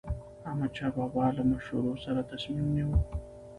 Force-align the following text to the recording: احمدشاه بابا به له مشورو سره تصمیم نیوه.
احمدشاه 0.47 0.91
بابا 0.95 1.21
به 1.25 1.31
له 1.35 1.43
مشورو 1.51 1.93
سره 2.03 2.21
تصمیم 2.29 2.67
نیوه. 2.75 2.97